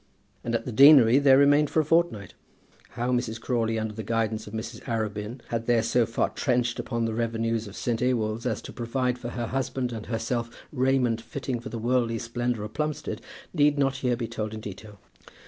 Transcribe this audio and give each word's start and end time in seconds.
And 0.43 0.55
at 0.55 0.65
the 0.65 0.71
deanery 0.71 1.19
they 1.19 1.35
remained 1.35 1.69
for 1.69 1.79
a 1.79 1.85
fortnight. 1.85 2.33
How 2.93 3.11
Mrs. 3.11 3.39
Crawley, 3.39 3.77
under 3.77 3.93
the 3.93 4.01
guidance 4.01 4.47
of 4.47 4.53
Mrs. 4.55 4.81
Arabin, 4.87 5.41
had 5.49 5.67
there 5.67 5.83
so 5.83 6.07
far 6.07 6.29
trenched 6.31 6.79
upon 6.79 7.05
the 7.05 7.13
revenues 7.13 7.67
of 7.67 7.75
St. 7.75 8.01
Ewolds 8.01 8.47
as 8.47 8.63
to 8.63 8.73
provide 8.73 9.19
for 9.19 9.29
her 9.29 9.45
husband 9.45 9.91
and 9.93 10.07
herself 10.07 10.49
raiment 10.71 11.21
fitting 11.21 11.59
for 11.59 11.69
the 11.69 11.77
worldly 11.77 12.17
splendour 12.17 12.63
of 12.65 12.73
Plumstead, 12.73 13.21
need 13.53 13.77
not 13.77 13.97
here 13.97 14.15
be 14.17 14.27
told 14.27 14.55
in 14.55 14.59
detail. 14.59 14.97